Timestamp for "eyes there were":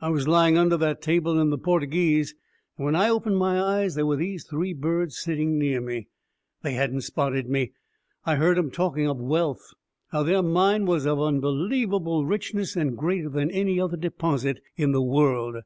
3.60-4.14